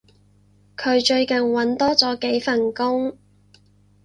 [0.75, 3.15] 佢最近搵多咗幾份工